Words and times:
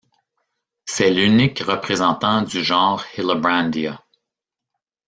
C'est 0.85 1.11
l'unique 1.11 1.59
représentant 1.59 2.41
du 2.41 2.63
genre 2.63 3.05
Hillebrandia. 3.15 4.03